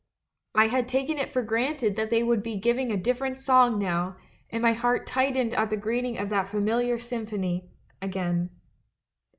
"I 0.55 0.65
had 0.69 0.87
taken 0.87 1.19
it 1.19 1.31
for 1.31 1.43
granted 1.43 1.95
that 1.95 2.09
they 2.09 2.23
would 2.23 2.41
be 2.41 2.55
giving 2.55 2.91
a 2.91 2.97
different 2.97 3.39
song 3.39 3.77
now— 3.77 4.17
and 4.51 4.59
my 4.63 4.73
heart 4.73 5.05
tightened 5.05 5.53
at 5.53 5.69
the 5.69 5.77
greeting 5.77 6.17
of 6.17 6.29
that 6.29 6.49
familiar 6.49 6.97
sym 6.97 7.27
phony 7.27 7.69
again. 8.01 8.49